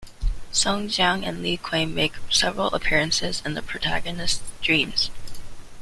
Song 0.51 0.87
Jiang 0.87 1.23
and 1.23 1.43
Li 1.43 1.57
Kui 1.57 1.85
make 1.85 2.13
several 2.31 2.73
appearances 2.73 3.39
in 3.45 3.53
the 3.53 3.61
protagonist's 3.61 4.41
dreams. 4.59 5.11